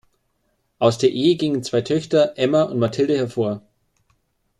Aus 0.79 0.97
der 0.97 1.11
Ehe 1.11 1.35
gingen 1.35 1.61
zwei 1.61 1.81
Töchter, 1.81 2.33
Emma 2.35 2.63
und 2.63 2.79
Mathilde, 2.79 3.15
hervor. 3.15 3.61